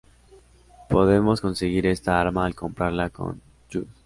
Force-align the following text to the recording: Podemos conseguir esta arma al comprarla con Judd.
Podemos 0.89 1.41
conseguir 1.41 1.85
esta 1.85 2.19
arma 2.19 2.47
al 2.47 2.55
comprarla 2.55 3.11
con 3.11 3.39
Judd. 3.71 3.85